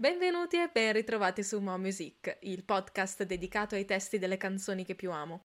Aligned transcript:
Benvenuti 0.00 0.56
e 0.56 0.70
ben 0.72 0.92
ritrovati 0.92 1.42
su 1.42 1.58
Mo 1.58 1.76
Music, 1.76 2.38
il 2.42 2.62
podcast 2.62 3.24
dedicato 3.24 3.74
ai 3.74 3.84
testi 3.84 4.16
delle 4.16 4.36
canzoni 4.36 4.84
che 4.84 4.94
più 4.94 5.10
amo. 5.10 5.40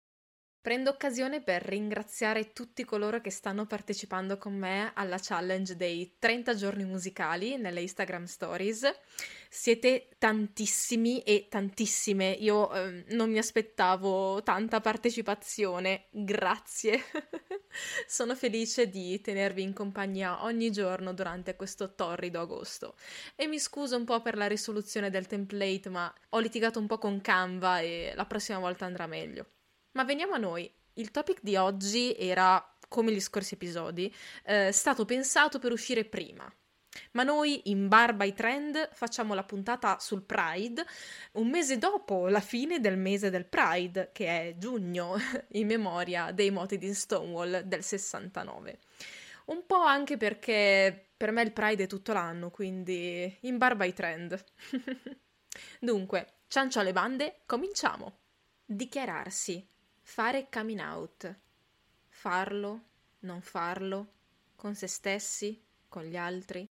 Prendo 0.62 0.92
occasione 0.92 1.42
per 1.42 1.64
ringraziare 1.64 2.54
tutti 2.54 2.86
coloro 2.86 3.20
che 3.20 3.32
stanno 3.32 3.66
partecipando 3.66 4.38
con 4.38 4.54
me 4.54 4.92
alla 4.94 5.18
challenge 5.20 5.76
dei 5.76 6.18
30 6.20 6.54
giorni 6.54 6.86
musicali 6.86 7.58
nelle 7.58 7.82
Instagram 7.82 8.26
Stories. 8.26 8.94
Siete 9.50 10.10
tantissimi 10.20 11.24
e 11.24 11.48
tantissime. 11.50 12.30
Io 12.34 12.72
eh, 12.72 13.06
non 13.10 13.32
mi 13.32 13.40
aspettavo 13.40 14.44
tanta 14.44 14.82
partecipazione. 14.82 16.10
Grazie. 16.12 17.02
Sono 18.08 18.36
felice 18.36 18.90
di 18.90 19.20
tenervi 19.22 19.62
in 19.62 19.74
compagnia 19.74 20.44
ogni 20.44 20.72
giorno 20.72 21.14
durante 21.14 21.56
questo 21.56 21.96
torrido 21.96 22.42
agosto. 22.42 22.96
E 23.36 23.48
mi 23.48 23.60
scuso 23.60 23.96
un 23.98 24.06
po' 24.06 24.22
per 24.22 24.38
la 24.38 24.48
risoluzione 24.48 25.10
del 25.10 25.28
template, 25.28 25.90
ma 25.90 26.14
ho 26.30 26.40
litigato 26.40 26.80
un 26.80 26.88
po' 26.88 26.98
con 26.98 27.22
Canva 27.22 27.80
e 27.80 28.14
la 28.16 28.26
prossima 28.26 28.60
volta 28.60 28.86
andrà 28.86 29.08
meglio. 29.08 29.46
Ma 29.92 30.04
veniamo 30.04 30.34
a 30.34 30.38
noi. 30.38 30.72
Il 30.96 31.12
topic 31.12 31.40
di 31.42 31.56
oggi 31.56 32.16
era, 32.16 32.64
come 32.88 33.12
gli 33.12 33.20
scorsi 33.20 33.56
episodi, 33.56 34.14
eh, 34.46 34.72
stato 34.72 35.06
pensato 35.06 35.60
per 35.60 35.72
uscire 35.72 36.06
prima. 36.06 36.52
Ma 37.14 37.24
noi 37.24 37.70
in 37.70 37.88
barba 37.88 38.24
ai 38.24 38.34
trend 38.34 38.90
facciamo 38.92 39.34
la 39.34 39.44
puntata 39.44 40.00
sul 40.00 40.24
Pride 40.24 40.86
un 41.34 41.50
mese 41.50 41.78
dopo 41.78 42.28
la 42.28 42.40
fine 42.40 42.80
del 42.80 42.98
mese 42.98 43.30
del 43.30 43.46
Pride, 43.46 44.10
che 44.12 44.28
è 44.28 44.58
giugno, 44.58 45.16
in 45.54 45.68
memoria 45.68 46.32
dei 46.32 46.52
moti 46.52 46.78
di 46.78 46.94
Stonewall 46.94 47.62
del 47.62 47.84
69. 47.84 48.80
Un 49.46 49.66
po' 49.66 49.82
anche 49.82 50.18
perché 50.18 51.10
per 51.16 51.32
me 51.32 51.42
il 51.42 51.52
Pride 51.52 51.84
è 51.84 51.88
tutto 51.88 52.14
l'anno, 52.14 52.50
quindi 52.50 53.38
in 53.42 53.58
barba 53.58 53.84
ai 53.84 53.94
trend. 53.94 54.44
Dunque, 55.80 56.34
ciancio 56.48 56.80
alle 56.80 56.94
bande, 56.94 57.42
cominciamo. 57.46 58.20
Dichiararsi. 58.66 59.68
Fare 60.02 60.48
coming 60.52 60.80
out. 60.80 61.36
Farlo, 62.10 62.82
non 63.20 63.42
farlo, 63.42 64.14
con 64.56 64.76
se 64.76 64.88
stessi, 64.88 65.62
con 65.88 66.04
gli 66.04 66.18
altri. 66.18 66.68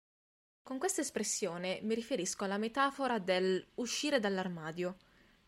Con 0.68 0.76
questa 0.76 1.00
espressione 1.00 1.80
mi 1.80 1.94
riferisco 1.94 2.44
alla 2.44 2.58
metafora 2.58 3.18
del 3.18 3.66
uscire 3.76 4.20
dall'armadio, 4.20 4.98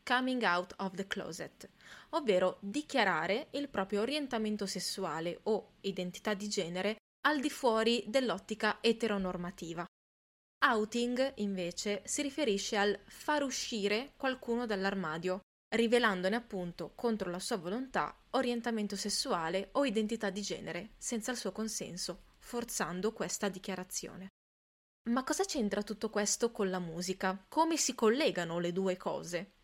coming 0.03 0.43
out 0.45 0.73
of 0.79 0.95
the 0.95 1.07
closet, 1.07 1.69
ovvero 2.13 2.57
dichiarare 2.63 3.49
il 3.51 3.69
proprio 3.69 4.01
orientamento 4.01 4.65
sessuale 4.65 5.41
o 5.43 5.73
identità 5.83 6.33
di 6.33 6.49
genere 6.49 6.97
al 7.27 7.39
di 7.39 7.51
fuori 7.51 8.03
dell'ottica 8.07 8.79
eteronormativa. 8.81 9.85
Outing, 10.65 11.35
invece, 11.35 12.01
si 12.07 12.23
riferisce 12.23 12.79
al 12.79 12.99
far 13.05 13.43
uscire 13.43 14.15
qualcuno 14.17 14.65
dall'armadio, 14.65 15.41
rivelandone 15.77 16.35
appunto 16.35 16.93
contro 16.95 17.31
la 17.31 17.41
sua 17.41 17.59
volontà 17.59 18.19
orientamento 18.31 18.97
sessuale 18.97 19.69
o 19.73 19.85
identità 19.85 20.31
di 20.31 20.41
genere, 20.41 20.93
senza 20.97 21.31
il 21.31 21.37
suo 21.37 21.53
consenso, 21.53 22.23
forzando 22.39 23.13
questa 23.13 23.51
dichiarazione. 23.51 24.29
Ma 25.11 25.25
cosa 25.25 25.45
c'entra 25.45 25.83
tutto 25.83 26.09
questo 26.09 26.53
con 26.53 26.71
la 26.71 26.79
musica? 26.79 27.45
Come 27.49 27.77
si 27.77 27.97
collegano 27.97 28.61
le 28.61 28.71
due 28.71 28.97
cose? 28.97 29.55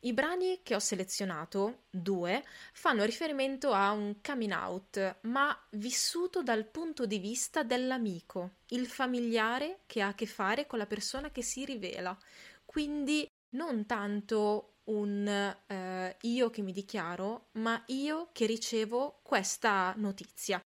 I 0.00 0.14
brani 0.14 0.60
che 0.62 0.74
ho 0.74 0.78
selezionato, 0.78 1.82
due, 1.90 2.42
fanno 2.72 3.04
riferimento 3.04 3.72
a 3.72 3.90
un 3.90 4.22
coming 4.22 4.52
out, 4.52 5.18
ma 5.22 5.54
vissuto 5.72 6.42
dal 6.42 6.64
punto 6.64 7.04
di 7.04 7.18
vista 7.18 7.62
dell'amico, 7.64 8.60
il 8.68 8.86
familiare 8.86 9.80
che 9.84 10.00
ha 10.00 10.08
a 10.08 10.14
che 10.14 10.24
fare 10.24 10.66
con 10.66 10.78
la 10.78 10.86
persona 10.86 11.30
che 11.30 11.42
si 11.42 11.66
rivela. 11.66 12.16
Quindi 12.64 13.28
non 13.56 13.84
tanto 13.84 14.76
un 14.84 15.26
eh, 15.26 16.16
io 16.18 16.48
che 16.48 16.62
mi 16.62 16.72
dichiaro, 16.72 17.48
ma 17.54 17.82
io 17.88 18.30
che 18.32 18.46
ricevo 18.46 19.20
questa 19.22 19.92
notizia. 19.98 20.62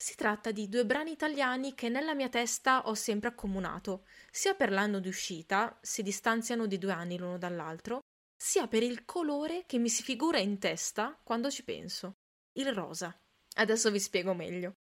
Si 0.00 0.14
tratta 0.14 0.52
di 0.52 0.68
due 0.68 0.86
brani 0.86 1.10
italiani 1.10 1.74
che 1.74 1.88
nella 1.88 2.14
mia 2.14 2.28
testa 2.28 2.86
ho 2.86 2.94
sempre 2.94 3.30
accomunato, 3.30 4.06
sia 4.30 4.54
per 4.54 4.70
l'anno 4.70 5.00
di 5.00 5.08
uscita, 5.08 5.76
si 5.82 6.04
distanziano 6.04 6.66
di 6.66 6.78
due 6.78 6.92
anni 6.92 7.18
l'uno 7.18 7.36
dall'altro, 7.36 8.02
sia 8.36 8.68
per 8.68 8.84
il 8.84 9.04
colore 9.04 9.64
che 9.66 9.78
mi 9.78 9.88
si 9.88 10.04
figura 10.04 10.38
in 10.38 10.60
testa 10.60 11.18
quando 11.24 11.50
ci 11.50 11.64
penso, 11.64 12.18
il 12.52 12.72
rosa. 12.72 13.12
Adesso 13.56 13.90
vi 13.90 13.98
spiego 13.98 14.34
meglio. 14.34 14.74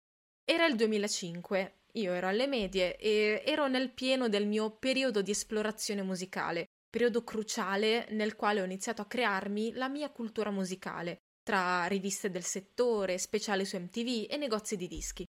Era 0.43 0.65
il 0.65 0.75
2005, 0.75 1.83
io 1.93 2.11
ero 2.11 2.27
alle 2.27 2.45
medie 2.45 2.97
e 2.97 3.41
ero 3.45 3.67
nel 3.67 3.91
pieno 3.93 4.27
del 4.27 4.45
mio 4.45 4.69
periodo 4.71 5.21
di 5.21 5.31
esplorazione 5.31 6.01
musicale, 6.01 6.65
periodo 6.89 7.23
cruciale 7.23 8.05
nel 8.09 8.35
quale 8.35 8.59
ho 8.59 8.65
iniziato 8.65 9.01
a 9.01 9.07
crearmi 9.07 9.71
la 9.71 9.87
mia 9.87 10.09
cultura 10.09 10.51
musicale, 10.51 11.21
tra 11.45 11.85
riviste 11.85 12.31
del 12.31 12.43
settore, 12.43 13.19
speciali 13.19 13.65
su 13.65 13.77
MTV 13.77 14.25
e 14.31 14.35
negozi 14.37 14.75
di 14.75 14.87
dischi. 14.87 15.23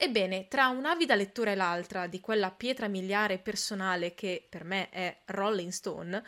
Ebbene, 0.00 0.48
tra 0.48 0.68
un'avida 0.68 1.14
lettura 1.14 1.50
e 1.50 1.54
l'altra 1.54 2.06
di 2.06 2.20
quella 2.20 2.50
pietra 2.50 2.88
miliare 2.88 3.38
personale 3.38 4.14
che 4.14 4.46
per 4.48 4.64
me 4.64 4.88
è 4.88 5.22
Rolling 5.26 5.70
Stone, 5.70 6.24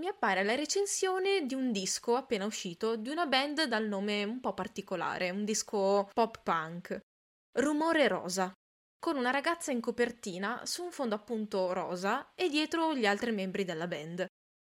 mi 0.00 0.08
appare 0.08 0.42
la 0.42 0.56
recensione 0.56 1.46
di 1.46 1.54
un 1.54 1.70
disco 1.70 2.16
appena 2.16 2.46
uscito 2.46 2.96
di 2.96 3.10
una 3.10 3.26
band 3.26 3.64
dal 3.66 3.86
nome 3.86 4.24
un 4.24 4.40
po' 4.40 4.54
particolare, 4.54 5.30
un 5.30 5.44
disco 5.44 6.10
pop 6.12 6.42
punk. 6.42 6.98
Rumore 7.52 8.08
Rosa, 8.08 8.52
con 8.98 9.16
una 9.16 9.30
ragazza 9.30 9.70
in 9.70 9.80
copertina 9.80 10.66
su 10.66 10.82
un 10.82 10.90
fondo 10.90 11.14
appunto 11.14 11.72
rosa 11.72 12.32
e 12.34 12.48
dietro 12.48 12.92
gli 12.92 13.06
altri 13.06 13.30
membri 13.30 13.64
della 13.64 13.86
band. 13.86 14.26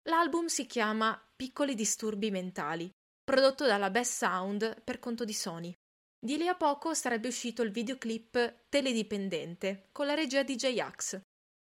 L'album 0.09 0.47
si 0.47 0.67
chiama 0.67 1.21
Piccoli 1.35 1.75
disturbi 1.75 2.31
mentali, 2.31 2.89
prodotto 3.27 3.67
dalla 3.67 3.91
Best 3.91 4.13
Sound 4.13 4.83
per 4.85 5.01
conto 5.01 5.25
di 5.25 5.33
Sony. 5.33 5.77
Di 6.17 6.37
lì 6.37 6.47
a 6.47 6.55
poco 6.55 6.95
sarebbe 6.95 7.27
uscito 7.27 7.63
il 7.63 7.73
videoclip 7.73 8.67
Teledipendente 8.69 9.89
con 9.91 10.07
la 10.07 10.15
regia 10.15 10.45
di 10.45 10.55
J-Ax. 10.55 11.21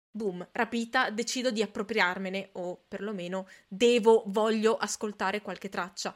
Boom, 0.10 0.48
rapita, 0.54 1.10
decido 1.10 1.52
di 1.52 1.62
appropriarmene, 1.62 2.52
o 2.54 2.86
perlomeno 2.88 3.50
devo, 3.68 4.24
voglio 4.28 4.78
ascoltare 4.78 5.42
qualche 5.42 5.68
traccia 5.68 6.16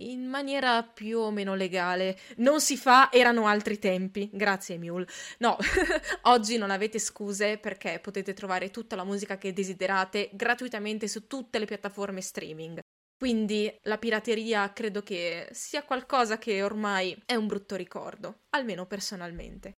in 0.00 0.26
maniera 0.26 0.82
più 0.82 1.18
o 1.18 1.30
meno 1.30 1.54
legale. 1.54 2.18
Non 2.36 2.60
si 2.60 2.76
fa, 2.76 3.10
erano 3.10 3.46
altri 3.46 3.78
tempi. 3.78 4.28
Grazie, 4.30 4.76
Mule. 4.76 5.06
No, 5.38 5.56
oggi 6.24 6.58
non 6.58 6.70
avete 6.70 6.98
scuse 6.98 7.56
perché 7.56 8.00
potete 8.00 8.34
trovare 8.34 8.70
tutta 8.70 8.96
la 8.96 9.04
musica 9.04 9.38
che 9.38 9.54
desiderate 9.54 10.28
gratuitamente 10.34 11.08
su 11.08 11.26
tutte 11.26 11.58
le 11.58 11.64
piattaforme 11.64 12.20
streaming. 12.20 12.80
Quindi 13.18 13.74
la 13.82 13.98
pirateria 13.98 14.72
credo 14.72 15.02
che 15.02 15.48
sia 15.50 15.82
qualcosa 15.82 16.38
che 16.38 16.62
ormai 16.62 17.20
è 17.26 17.34
un 17.34 17.48
brutto 17.48 17.74
ricordo, 17.74 18.42
almeno 18.50 18.86
personalmente. 18.86 19.72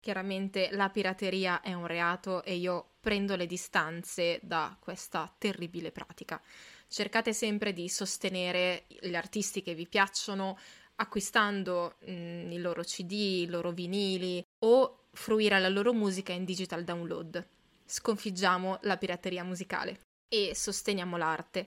Chiaramente 0.00 0.70
la 0.72 0.88
pirateria 0.88 1.60
è 1.60 1.74
un 1.74 1.86
reato 1.86 2.42
e 2.42 2.54
io 2.54 2.94
prendo 3.00 3.36
le 3.36 3.46
distanze 3.46 4.40
da 4.42 4.74
questa 4.80 5.32
terribile 5.36 5.92
pratica 5.92 6.40
cercate 6.88 7.32
sempre 7.32 7.72
di 7.72 7.88
sostenere 7.88 8.86
gli 8.88 9.14
artisti 9.14 9.62
che 9.62 9.74
vi 9.74 9.86
piacciono 9.86 10.58
acquistando 10.96 11.96
mh, 12.00 12.10
mm, 12.10 12.52
i 12.52 12.58
loro 12.58 12.82
CD, 12.82 13.12
i 13.12 13.46
loro 13.46 13.70
vinili 13.70 14.42
o 14.64 15.04
fruire 15.12 15.60
la 15.60 15.68
loro 15.68 15.92
musica 15.92 16.32
in 16.32 16.44
digital 16.44 16.82
download. 16.82 17.46
Sconfiggiamo 17.84 18.78
la 18.82 18.96
pirateria 18.96 19.44
musicale 19.44 20.00
e 20.28 20.54
sosteniamo 20.54 21.16
l'arte. 21.16 21.66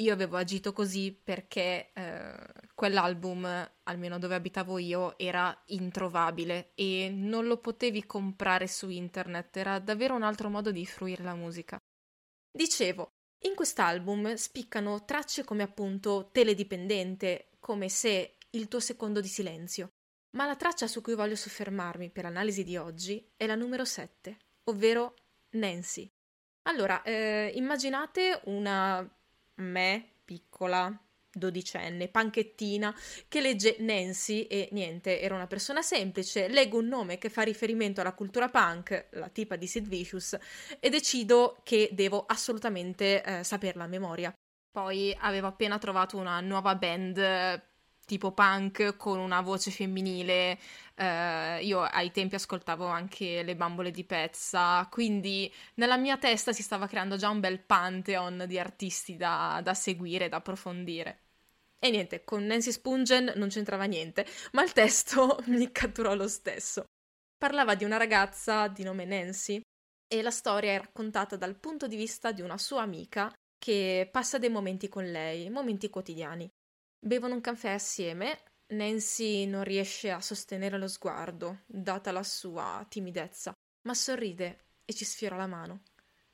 Io 0.00 0.12
avevo 0.12 0.36
agito 0.36 0.74
così 0.74 1.12
perché 1.12 1.90
eh, 1.94 2.34
quell'album, 2.74 3.70
almeno 3.84 4.18
dove 4.18 4.34
abitavo 4.34 4.78
io, 4.78 5.16
era 5.18 5.58
introvabile 5.66 6.72
e 6.74 7.10
non 7.10 7.46
lo 7.46 7.58
potevi 7.58 8.04
comprare 8.04 8.66
su 8.68 8.90
internet, 8.90 9.56
era 9.56 9.78
davvero 9.78 10.14
un 10.14 10.22
altro 10.22 10.50
modo 10.50 10.70
di 10.70 10.84
fruire 10.84 11.22
la 11.22 11.34
musica. 11.34 11.78
Dicevo, 12.50 13.12
in 13.46 13.54
quest'album 13.54 14.34
spiccano 14.34 15.04
tracce 15.04 15.44
come 15.44 15.62
appunto 15.62 16.28
Teledipendente, 16.30 17.52
come 17.58 17.88
se 17.88 18.36
il 18.50 18.68
tuo 18.68 18.80
secondo 18.80 19.22
di 19.22 19.28
silenzio. 19.28 19.88
Ma 20.36 20.44
la 20.44 20.56
traccia 20.56 20.86
su 20.86 21.00
cui 21.00 21.14
voglio 21.14 21.36
soffermarmi 21.36 22.10
per 22.10 22.24
l'analisi 22.24 22.64
di 22.64 22.76
oggi 22.76 23.32
è 23.34 23.46
la 23.46 23.54
numero 23.54 23.86
7, 23.86 24.36
ovvero 24.64 25.14
Nancy. 25.54 26.06
Allora, 26.68 27.02
eh, 27.02 27.52
immaginate 27.54 28.40
una 28.44 29.08
me 29.56 30.04
piccola, 30.24 30.98
dodicenne, 31.30 32.08
panchettina, 32.08 32.94
che 33.28 33.40
legge 33.40 33.76
Nancy 33.80 34.42
e 34.42 34.68
niente, 34.72 35.20
era 35.20 35.34
una 35.34 35.46
persona 35.46 35.82
semplice, 35.82 36.48
leggo 36.48 36.78
un 36.78 36.86
nome 36.86 37.18
che 37.18 37.28
fa 37.28 37.42
riferimento 37.42 38.00
alla 38.00 38.14
cultura 38.14 38.48
punk, 38.48 39.08
la 39.12 39.28
tipa 39.28 39.56
di 39.56 39.66
Sid 39.66 39.86
Vicious, 39.86 40.36
e 40.80 40.88
decido 40.88 41.60
che 41.62 41.90
devo 41.92 42.24
assolutamente 42.26 43.22
eh, 43.22 43.44
saperla 43.44 43.84
a 43.84 43.88
memoria. 43.88 44.32
Poi 44.70 45.16
avevo 45.20 45.46
appena 45.46 45.78
trovato 45.78 46.16
una 46.16 46.40
nuova 46.40 46.74
band 46.74 47.16
tipo 48.06 48.32
punk 48.32 48.96
con 48.96 49.18
una 49.18 49.42
voce 49.42 49.70
femminile. 49.70 50.58
Uh, 50.96 51.62
io 51.62 51.82
ai 51.82 52.10
tempi 52.10 52.36
ascoltavo 52.36 52.86
anche 52.86 53.42
le 53.42 53.54
bambole 53.54 53.90
di 53.90 54.04
pezza, 54.04 54.86
quindi 54.90 55.52
nella 55.74 55.98
mia 55.98 56.16
testa 56.16 56.52
si 56.54 56.62
stava 56.62 56.86
creando 56.86 57.16
già 57.16 57.28
un 57.28 57.40
bel 57.40 57.60
pantheon 57.60 58.44
di 58.48 58.58
artisti 58.58 59.16
da, 59.16 59.60
da 59.62 59.74
seguire, 59.74 60.30
da 60.30 60.36
approfondire. 60.36 61.20
E 61.78 61.90
niente, 61.90 62.24
con 62.24 62.44
Nancy 62.46 62.72
Spungen 62.72 63.32
non 63.36 63.48
c'entrava 63.48 63.84
niente, 63.84 64.26
ma 64.52 64.62
il 64.62 64.72
testo 64.72 65.38
mi 65.46 65.70
catturò 65.70 66.14
lo 66.14 66.28
stesso. 66.28 66.84
Parlava 67.36 67.74
di 67.74 67.84
una 67.84 67.98
ragazza 67.98 68.68
di 68.68 68.82
nome 68.82 69.04
Nancy 69.04 69.60
e 70.08 70.22
la 70.22 70.30
storia 70.30 70.72
è 70.72 70.78
raccontata 70.78 71.36
dal 71.36 71.56
punto 71.56 71.86
di 71.86 71.96
vista 71.96 72.32
di 72.32 72.40
una 72.40 72.56
sua 72.56 72.82
amica 72.82 73.30
che 73.58 74.08
passa 74.10 74.38
dei 74.38 74.48
momenti 74.48 74.88
con 74.88 75.04
lei, 75.04 75.50
momenti 75.50 75.90
quotidiani. 75.90 76.48
Bevono 77.06 77.34
un 77.34 77.40
caffè 77.40 77.68
assieme, 77.68 78.42
Nancy 78.70 79.46
non 79.46 79.62
riesce 79.62 80.10
a 80.10 80.20
sostenere 80.20 80.76
lo 80.76 80.88
sguardo, 80.88 81.60
data 81.64 82.10
la 82.10 82.24
sua 82.24 82.84
timidezza, 82.88 83.56
ma 83.82 83.94
sorride 83.94 84.64
e 84.84 84.92
ci 84.92 85.04
sfiora 85.04 85.36
la 85.36 85.46
mano. 85.46 85.82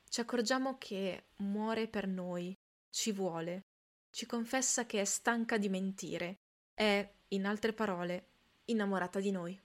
Ci 0.09 0.19
accorgiamo 0.19 0.79
che 0.79 1.25
muore 1.37 1.87
per 1.87 2.07
noi, 2.07 2.57
ci 2.89 3.11
vuole, 3.11 3.65
ci 4.09 4.25
confessa 4.25 4.87
che 4.87 4.99
è 4.99 5.05
stanca 5.05 5.59
di 5.59 5.69
mentire, 5.69 6.39
è, 6.73 7.07
in 7.27 7.45
altre 7.45 7.73
parole, 7.73 8.29
innamorata 8.65 9.19
di 9.19 9.29
noi. 9.29 9.61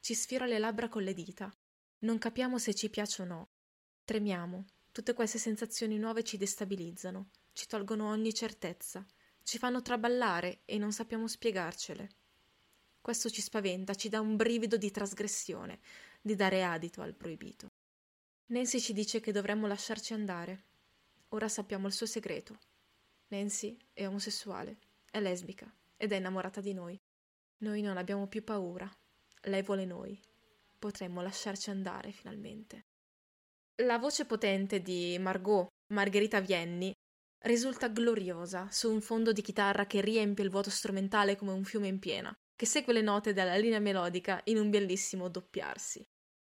Ci 0.00 0.14
sfiora 0.14 0.46
le 0.46 0.58
labbra 0.58 0.88
con 0.88 1.04
le 1.04 1.14
dita. 1.14 1.48
Non 2.00 2.18
capiamo 2.18 2.58
se 2.58 2.74
ci 2.74 2.90
piace 2.90 3.22
o 3.22 3.24
no. 3.24 3.48
Tremiamo. 4.04 4.64
Tutte 4.90 5.14
queste 5.14 5.38
sensazioni 5.38 5.96
nuove 5.96 6.24
ci 6.24 6.36
destabilizzano, 6.36 7.28
ci 7.52 7.68
tolgono 7.68 8.08
ogni 8.08 8.34
certezza, 8.34 9.06
ci 9.46 9.58
fanno 9.58 9.80
traballare 9.80 10.62
e 10.64 10.76
non 10.76 10.90
sappiamo 10.90 11.28
spiegarcele. 11.28 12.10
Questo 13.00 13.30
ci 13.30 13.40
spaventa, 13.40 13.94
ci 13.94 14.08
dà 14.08 14.18
un 14.18 14.34
brivido 14.34 14.76
di 14.76 14.90
trasgressione, 14.90 15.78
di 16.20 16.34
dare 16.34 16.64
adito 16.64 17.00
al 17.00 17.14
proibito. 17.14 17.68
Nancy 18.46 18.80
ci 18.80 18.92
dice 18.92 19.20
che 19.20 19.30
dovremmo 19.30 19.68
lasciarci 19.68 20.14
andare. 20.14 20.64
Ora 21.28 21.48
sappiamo 21.48 21.86
il 21.86 21.92
suo 21.92 22.06
segreto. 22.06 22.58
Nancy 23.28 23.78
è 23.92 24.04
omosessuale, 24.08 24.78
è 25.08 25.20
lesbica 25.20 25.72
ed 25.96 26.10
è 26.10 26.16
innamorata 26.16 26.60
di 26.60 26.74
noi. 26.74 26.98
Noi 27.58 27.82
non 27.82 27.98
abbiamo 27.98 28.26
più 28.26 28.42
paura. 28.42 28.92
Lei 29.42 29.62
vuole 29.62 29.84
noi. 29.84 30.20
Potremmo 30.76 31.22
lasciarci 31.22 31.70
andare 31.70 32.10
finalmente. 32.10 32.86
La 33.76 33.98
voce 33.98 34.24
potente 34.24 34.80
di 34.80 35.16
Margot, 35.20 35.68
Margherita 35.92 36.40
Vienni, 36.40 36.92
risulta 37.46 37.88
gloriosa 37.88 38.68
su 38.70 38.92
un 38.92 39.00
fondo 39.00 39.32
di 39.32 39.40
chitarra 39.40 39.86
che 39.86 40.00
riempie 40.00 40.44
il 40.44 40.50
vuoto 40.50 40.68
strumentale 40.68 41.36
come 41.36 41.52
un 41.52 41.64
fiume 41.64 41.86
in 41.86 41.98
piena, 41.98 42.36
che 42.54 42.66
segue 42.66 42.92
le 42.92 43.02
note 43.02 43.32
della 43.32 43.56
linea 43.56 43.78
melodica 43.78 44.40
in 44.44 44.58
un 44.58 44.68
bellissimo 44.68 45.28
doppiarsi. 45.28 46.06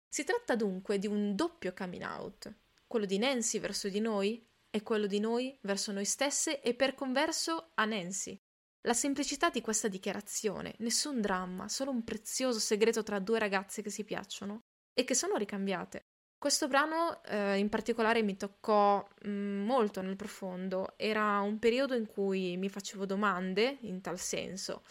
Si 0.09 0.25
tratta 0.25 0.57
dunque 0.57 0.99
di 0.99 1.07
un 1.07 1.35
doppio 1.35 1.73
coming 1.73 2.03
out, 2.03 2.53
quello 2.87 3.07
di 3.07 3.19
Nancy 3.19 3.59
verso 3.59 3.89
di 3.89 4.01
noi 4.01 4.45
e 4.71 4.83
quello 4.83 5.07
di 5.07 5.21
noi 5.21 5.57
verso 5.63 5.93
noi 5.93 6.05
stesse 6.05 6.61
e 6.61 6.75
per 6.75 6.95
converso 6.95 7.71
a 7.75 7.85
Nancy. 7.85 8.39
La 8.83 8.95
semplicità 8.95 9.51
di 9.51 9.61
questa 9.61 9.89
dichiarazione, 9.89 10.75
nessun 10.79 11.21
dramma, 11.21 11.69
solo 11.69 11.91
un 11.91 12.05
prezioso 12.05 12.59
segreto 12.59 13.03
tra 13.03 13.19
due 13.19 13.39
ragazze 13.39 13.83
che 13.83 13.91
si 13.91 14.05
piacciono 14.05 14.63
e 14.95 15.05
che 15.05 15.15
sono 15.15 15.37
ricambiate. 15.37 16.08
Questo 16.39 16.69
brano 16.69 17.21
eh, 17.25 17.59
in 17.59 17.69
particolare 17.69 18.23
mi 18.23 18.37
toccò 18.37 19.05
mh, 19.25 19.29
mm, 19.29 19.65
molto 19.65 20.03
nel 20.03 20.15
profondo, 20.15 20.95
era 20.97 21.41
un 21.41 21.59
periodo 21.59 21.97
in 21.97 22.07
cui 22.07 22.57
mi 22.57 22.69
facevo 22.69 23.05
domande 23.07 23.79
in 23.81 24.01
tal 24.01 24.21
senso. 24.21 24.85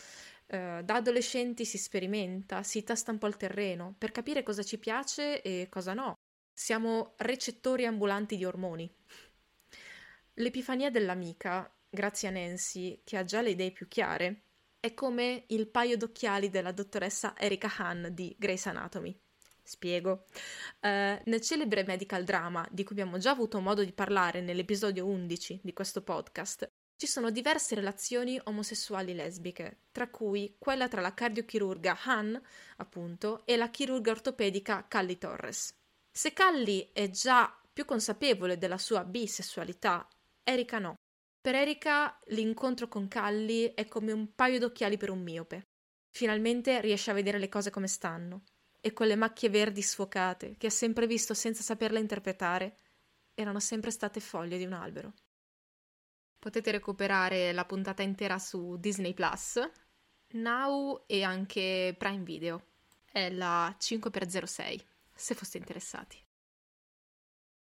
Uh, 0.48 0.82
da 0.82 0.96
adolescenti 0.96 1.66
si 1.66 1.78
sperimenta, 1.78 2.64
si 2.64 2.84
tasta 2.84 3.12
un 3.12 3.18
po' 3.18 3.28
il 3.28 3.36
terreno 3.36 3.96
per 3.98 4.12
capire 4.12 4.44
cosa 4.44 4.64
ci 4.64 4.78
piace 4.78 5.42
e 5.42 5.68
cosa 5.70 5.94
no. 5.94 6.16
Siamo 6.54 7.14
recettori 7.18 7.86
ambulanti 7.86 8.36
di 8.38 8.46
ormoni. 8.46 8.90
L'epifania 10.36 10.90
dell'amica, 10.90 11.70
grazie 11.90 12.28
a 12.28 12.32
Nancy, 12.32 13.02
che 13.04 13.18
ha 13.18 13.24
già 13.24 13.42
le 13.42 13.52
idee 13.52 13.72
più 13.72 13.88
chiare, 13.88 14.44
è 14.80 14.94
come 14.94 15.46
il 15.48 15.68
paio 15.68 15.98
d'occhiali 15.98 16.50
della 16.50 16.72
dottoressa 16.72 17.38
Erika 17.38 17.72
Hahn 17.78 18.10
di 18.14 18.36
Grey's 18.38 18.68
Anatomy. 18.68 19.18
Spiego. 19.68 20.26
Uh, 20.82 21.20
nel 21.26 21.42
celebre 21.42 21.84
medical 21.84 22.24
drama, 22.24 22.68
di 22.72 22.84
cui 22.84 23.00
abbiamo 23.00 23.18
già 23.18 23.32
avuto 23.32 23.60
modo 23.60 23.84
di 23.84 23.92
parlare 23.92 24.42
nell'episodio 24.42 25.06
11 25.06 25.60
di 25.64 25.74
questo 25.74 26.02
podcast, 26.02 26.68
ci 26.96 27.06
sono 27.06 27.30
diverse 27.30 27.76
relazioni 27.76 28.40
omosessuali 28.46 29.14
lesbiche, 29.14 29.82
tra 29.92 30.10
cui 30.10 30.56
quella 30.58 30.88
tra 30.88 31.02
la 31.02 31.14
cardiochirurga 31.14 31.98
Han, 32.06 32.42
appunto, 32.78 33.46
e 33.46 33.56
la 33.56 33.70
chirurga 33.70 34.12
ortopedica 34.12 34.88
Callie 34.88 35.18
Torres. 35.18 35.70
Se 36.12 36.34
Callie 36.34 36.90
è 36.94 37.10
già 37.10 37.56
più 37.72 37.86
consapevole 37.86 38.58
della 38.58 38.80
sua 38.80 39.04
bisessualità 39.04 40.08
Erika 40.50 40.80
no. 40.80 40.96
Per 41.42 41.56
Erika 41.56 42.18
l'incontro 42.28 42.88
con 42.88 43.10
Calli 43.10 43.74
è 43.74 43.86
come 43.88 44.14
un 44.14 44.34
paio 44.34 44.60
d'occhiali 44.60 44.96
per 44.96 45.10
un 45.10 45.22
miope. 45.22 45.64
Finalmente 46.10 46.80
riesce 46.80 47.12
a 47.12 47.14
vedere 47.14 47.38
le 47.38 47.50
cose 47.50 47.70
come 47.70 47.88
stanno. 47.88 48.44
E 48.80 48.94
quelle 48.94 49.16
macchie 49.16 49.50
verdi 49.50 49.82
sfocate, 49.82 50.56
che 50.58 50.68
ha 50.68 50.72
sempre 50.72 51.08
visto 51.08 51.34
senza 51.34 51.64
saperle 51.64 52.00
interpretare, 52.00 52.78
erano 53.34 53.60
sempre 53.60 53.92
state 53.92 54.20
foglie 54.20 54.58
di 54.58 54.66
un 54.66 54.74
albero. 54.74 55.14
Potete 56.40 56.72
recuperare 56.72 57.52
la 57.52 57.66
puntata 57.66 58.04
intera 58.04 58.40
su 58.40 58.78
Disney 58.78 59.14
Plus, 59.14 59.60
Now 60.34 61.04
e 61.08 61.24
anche 61.24 61.96
Prime 61.98 62.24
Video. 62.24 62.68
È 63.06 63.30
la 63.30 63.76
5x06, 63.80 64.84
se 65.14 65.36
foste 65.36 65.58
interessati. 65.58 66.24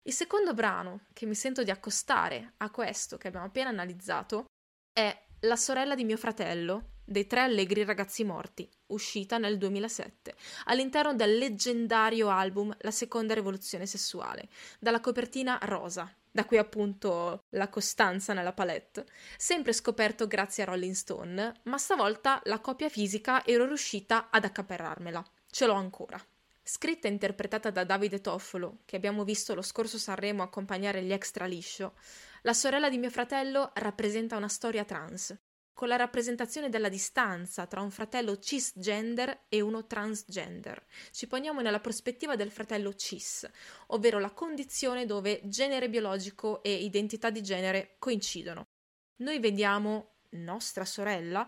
Il 0.06 0.12
secondo 0.12 0.52
brano 0.52 1.06
che 1.12 1.26
mi 1.26 1.34
sento 1.34 1.62
di 1.62 1.70
accostare 1.70 2.54
a 2.58 2.70
questo 2.70 3.16
che 3.16 3.28
abbiamo 3.28 3.46
appena 3.46 3.70
analizzato 3.70 4.44
è 4.92 5.26
La 5.40 5.56
sorella 5.56 5.94
di 5.94 6.04
mio 6.04 6.16
fratello 6.16 6.93
dei 7.04 7.26
tre 7.26 7.40
allegri 7.40 7.84
ragazzi 7.84 8.24
morti, 8.24 8.68
uscita 8.86 9.38
nel 9.38 9.58
2007, 9.58 10.34
all'interno 10.64 11.14
del 11.14 11.36
leggendario 11.36 12.28
album 12.28 12.74
La 12.80 12.90
seconda 12.90 13.34
rivoluzione 13.34 13.86
sessuale, 13.86 14.48
dalla 14.78 15.00
copertina 15.00 15.58
rosa, 15.62 16.12
da 16.30 16.44
qui 16.44 16.58
appunto 16.58 17.44
la 17.50 17.68
costanza 17.68 18.32
nella 18.32 18.52
palette, 18.52 19.06
sempre 19.36 19.72
scoperto 19.72 20.26
grazie 20.26 20.64
a 20.64 20.66
Rolling 20.66 20.94
Stone, 20.94 21.60
ma 21.62 21.78
stavolta 21.78 22.40
la 22.44 22.58
copia 22.58 22.88
fisica 22.88 23.44
ero 23.44 23.66
riuscita 23.66 24.30
ad 24.30 24.44
accaparrarmela. 24.44 25.24
Ce 25.48 25.66
l'ho 25.66 25.74
ancora. 25.74 26.20
Scritta 26.60 27.06
e 27.06 27.12
interpretata 27.12 27.70
da 27.70 27.84
Davide 27.84 28.20
Toffolo, 28.20 28.78
che 28.84 28.96
abbiamo 28.96 29.22
visto 29.22 29.54
lo 29.54 29.62
scorso 29.62 29.98
Sanremo 29.98 30.42
accompagnare 30.42 31.02
gli 31.02 31.12
extra 31.12 31.44
liscio, 31.44 31.94
la 32.42 32.54
sorella 32.54 32.88
di 32.88 32.98
mio 32.98 33.10
fratello 33.10 33.70
rappresenta 33.74 34.36
una 34.36 34.48
storia 34.48 34.84
trans, 34.84 35.36
con 35.74 35.88
la 35.88 35.96
rappresentazione 35.96 36.68
della 36.70 36.88
distanza 36.88 37.66
tra 37.66 37.82
un 37.82 37.90
fratello 37.90 38.38
cisgender 38.38 39.46
e 39.48 39.60
uno 39.60 39.86
transgender. 39.86 40.82
Ci 41.10 41.26
poniamo 41.26 41.60
nella 41.60 41.80
prospettiva 41.80 42.36
del 42.36 42.50
fratello 42.50 42.94
cis, 42.94 43.46
ovvero 43.88 44.20
la 44.20 44.30
condizione 44.30 45.04
dove 45.04 45.40
genere 45.44 45.90
biologico 45.90 46.62
e 46.62 46.72
identità 46.72 47.28
di 47.28 47.42
genere 47.42 47.96
coincidono. 47.98 48.68
Noi 49.16 49.40
vediamo 49.40 50.12
nostra 50.30 50.84
sorella, 50.84 51.46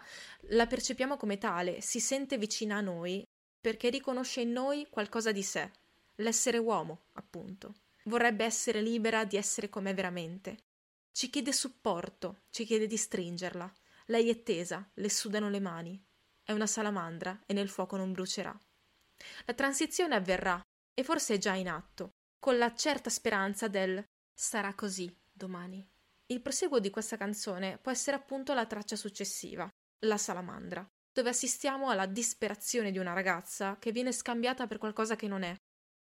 la 0.51 0.67
percepiamo 0.67 1.17
come 1.17 1.39
tale, 1.39 1.81
si 1.81 2.01
sente 2.01 2.37
vicina 2.37 2.77
a 2.77 2.81
noi 2.83 3.25
perché 3.61 3.91
riconosce 3.91 4.43
in 4.43 4.53
noi 4.53 4.87
qualcosa 4.91 5.33
di 5.33 5.43
sé, 5.43 5.71
l'essere 6.17 6.59
uomo, 6.59 7.07
appunto. 7.15 7.75
Vorrebbe 8.05 8.45
essere 8.45 8.81
libera 8.81 9.25
di 9.25 9.37
essere 9.37 9.69
com'è 9.69 9.95
veramente. 9.95 10.59
Ci 11.11 11.31
chiede 11.31 11.53
supporto, 11.53 12.43
ci 12.51 12.65
chiede 12.65 12.87
di 12.87 12.97
stringerla. 12.97 13.73
Lei 14.07 14.31
è 14.31 14.43
tesa, 14.43 14.89
le 14.95 15.11
sudano 15.11 15.49
le 15.49 15.61
mani. 15.61 16.03
È 16.43 16.53
una 16.53 16.67
salamandra 16.67 17.43
e 17.47 17.53
nel 17.53 17.69
fuoco 17.69 17.97
non 17.97 18.13
brucerà. 18.13 18.59
La 19.45 19.55
transizione 19.55 20.15
avverrà, 20.15 20.61
e 20.95 21.05
forse 21.05 21.35
è 21.35 21.39
già 21.39 21.55
in 21.55 21.69
atto, 21.69 22.11
con 22.39 22.59
la 22.59 22.75
certa 22.75 23.11
speranza 23.11 23.69
del 23.69 24.05
sarà 24.33 24.75
così 24.75 25.15
domani. 25.33 25.87
Il 26.27 26.41
proseguo 26.41 26.79
di 26.79 26.91
questa 26.91 27.17
canzone 27.17 27.79
può 27.79 27.91
essere 27.91 28.17
appunto 28.17 28.55
la 28.55 28.67
traccia 28.67 28.97
successiva, 28.97 29.69
la 30.01 30.19
salamandra 30.19 30.87
dove 31.17 31.31
assistiamo 31.31 31.89
alla 31.89 32.05
disperazione 32.05 32.91
di 32.91 32.99
una 32.99 33.15
ragazza 33.15 33.79
che 33.79 33.91
viene 33.91 34.13
scambiata 34.13 34.67
per 34.67 34.77
qualcosa 34.77 35.17
che 35.17 35.27
non 35.27 35.45
è, 35.45 35.57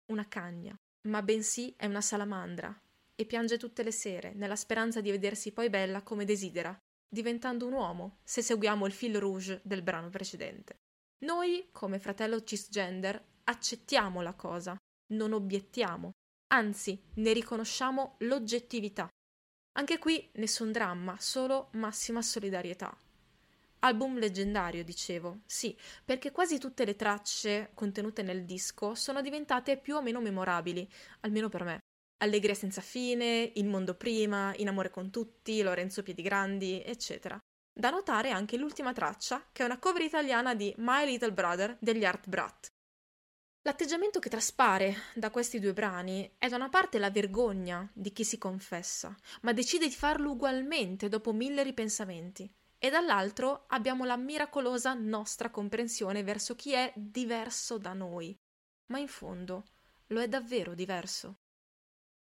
una 0.05 0.25
cagna, 0.29 0.74
ma 1.10 1.22
bensì 1.22 1.74
è 1.75 1.86
una 1.86 2.00
salamandra, 2.00 2.74
e 3.13 3.25
piange 3.25 3.58
tutte 3.58 3.84
le 3.84 3.91
sere 3.91 4.31
nella 4.34 4.55
speranza 4.55 5.01
di 5.01 5.12
vedersi 5.12 5.51
poi 5.51 5.70
bella 5.70 6.01
come 6.01 6.24
desidera, 6.24 6.74
diventando 7.11 7.67
un 7.67 7.73
uomo, 7.73 8.19
se 8.23 8.41
seguiamo 8.41 8.85
il 8.85 8.93
fil 8.93 9.19
rouge 9.19 9.59
del 9.63 9.81
brano 9.81 10.09
precedente. 10.09 10.77
Noi, 11.25 11.67
come 11.71 11.99
fratello 11.99 12.41
cisgender, 12.41 13.21
accettiamo 13.43 14.21
la 14.21 14.33
cosa, 14.33 14.77
non 15.13 15.33
obiettiamo, 15.33 16.11
anzi 16.53 17.01
ne 17.15 17.33
riconosciamo 17.33 18.15
l'oggettività. 18.19 19.09
Anche 19.73 19.99
qui 19.99 20.29
nessun 20.35 20.71
dramma, 20.71 21.17
solo 21.19 21.69
massima 21.73 22.21
solidarietà. 22.21 22.95
Album 23.79 24.17
leggendario, 24.17 24.83
dicevo, 24.83 25.41
sì, 25.45 25.77
perché 26.05 26.31
quasi 26.31 26.59
tutte 26.59 26.85
le 26.85 26.95
tracce 26.95 27.71
contenute 27.73 28.21
nel 28.21 28.45
disco 28.45 28.95
sono 28.95 29.21
diventate 29.21 29.77
più 29.77 29.95
o 29.95 30.01
meno 30.01 30.21
memorabili, 30.21 30.87
almeno 31.21 31.49
per 31.49 31.63
me. 31.63 31.80
Allegria 32.21 32.53
senza 32.53 32.81
fine, 32.81 33.51
Il 33.55 33.65
mondo 33.65 33.95
prima, 33.95 34.53
In 34.57 34.67
amore 34.67 34.91
con 34.91 35.09
tutti, 35.09 35.61
Lorenzo 35.63 36.03
Piedigrandi, 36.03 36.83
eccetera. 36.83 37.39
Da 37.73 37.89
notare 37.89 38.29
anche 38.29 38.57
l'ultima 38.57 38.93
traccia, 38.93 39.47
che 39.51 39.63
è 39.63 39.65
una 39.65 39.79
cover 39.79 40.03
italiana 40.03 40.53
di 40.53 40.71
My 40.77 41.03
Little 41.05 41.33
Brother 41.33 41.77
degli 41.79 42.05
Art 42.05 42.27
Brat. 42.27 42.67
L'atteggiamento 43.63 44.19
che 44.19 44.29
traspare 44.29 44.95
da 45.15 45.31
questi 45.31 45.59
due 45.59 45.73
brani 45.73 46.31
è 46.37 46.47
da 46.47 46.57
una 46.57 46.69
parte 46.69 46.99
la 46.99 47.09
vergogna 47.09 47.89
di 47.93 48.11
chi 48.11 48.23
si 48.23 48.37
confessa, 48.37 49.15
ma 49.41 49.53
decide 49.53 49.87
di 49.87 49.93
farlo 49.93 50.31
ugualmente 50.31 51.09
dopo 51.09 51.33
mille 51.33 51.63
ripensamenti 51.63 52.51
e 52.77 52.89
dall'altro 52.89 53.65
abbiamo 53.67 54.05
la 54.05 54.17
miracolosa 54.17 54.93
nostra 54.93 55.49
comprensione 55.49 56.23
verso 56.23 56.55
chi 56.55 56.73
è 56.73 56.91
diverso 56.95 57.77
da 57.77 57.93
noi. 57.93 58.35
Ma 58.87 58.99
in 58.99 59.07
fondo 59.07 59.63
lo 60.07 60.21
è 60.21 60.27
davvero 60.27 60.73
diverso. 60.73 61.40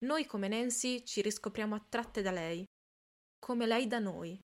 Noi 0.04 0.26
come 0.26 0.50
Nancy 0.50 1.06
ci 1.06 1.22
riscopriamo 1.22 1.76
attratte 1.76 2.22
da 2.22 2.32
lei, 2.32 2.66
come 3.40 3.66
lei 3.66 3.88
da 3.88 4.00
noi. 4.00 4.38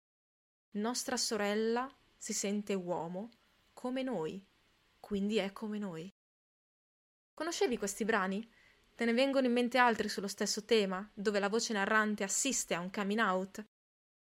Nostra 0.75 1.17
sorella 1.17 1.93
si 2.17 2.31
sente 2.31 2.73
uomo 2.73 3.29
come 3.73 4.01
noi, 4.01 4.41
quindi 5.01 5.35
è 5.35 5.51
come 5.51 5.77
noi. 5.77 6.09
Conoscevi 7.33 7.77
questi 7.77 8.05
brani? 8.05 8.49
Te 8.95 9.03
ne 9.03 9.11
vengono 9.11 9.47
in 9.47 9.51
mente 9.51 9.77
altri 9.77 10.07
sullo 10.07 10.29
stesso 10.29 10.63
tema, 10.63 11.09
dove 11.13 11.39
la 11.39 11.49
voce 11.49 11.73
narrante 11.73 12.23
assiste 12.23 12.73
a 12.73 12.79
un 12.79 12.89
coming 12.89 13.19
out? 13.19 13.61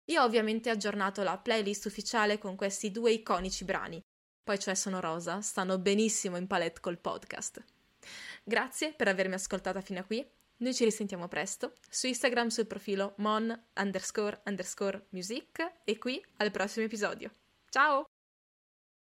Io 0.06 0.22
ho 0.22 0.24
ovviamente 0.24 0.68
aggiornato 0.68 1.22
la 1.22 1.38
playlist 1.38 1.84
ufficiale 1.84 2.38
con 2.38 2.56
questi 2.56 2.90
due 2.90 3.12
iconici 3.12 3.64
brani. 3.64 4.02
Poi 4.42 4.58
cioè 4.58 4.74
sono 4.74 4.98
rosa, 4.98 5.40
stanno 5.42 5.78
benissimo 5.78 6.36
in 6.36 6.48
palette 6.48 6.80
col 6.80 6.98
podcast. 6.98 7.64
Grazie 8.42 8.94
per 8.94 9.06
avermi 9.06 9.34
ascoltata 9.34 9.80
fino 9.80 10.00
a 10.00 10.04
qui. 10.04 10.28
Noi 10.60 10.74
ci 10.74 10.84
risentiamo 10.84 11.26
presto 11.26 11.72
su 11.88 12.06
Instagram 12.06 12.48
sul 12.48 12.66
profilo 12.66 13.14
mon 13.16 13.50
underscore 13.76 14.42
underscore 14.44 15.06
music 15.10 15.76
e 15.84 15.96
qui 15.96 16.22
al 16.36 16.50
prossimo 16.50 16.84
episodio. 16.84 17.30
Ciao! 17.70 18.09